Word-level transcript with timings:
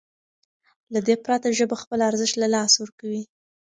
له 0.93 0.99
دې 1.07 1.15
پرته 1.25 1.47
ژبه 1.57 1.75
خپل 1.83 1.99
ارزښت 2.09 2.35
له 2.41 2.47
لاسه 2.55 2.77
ورکوي. 2.79 3.23